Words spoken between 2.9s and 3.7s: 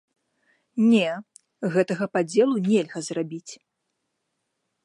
зрабіць.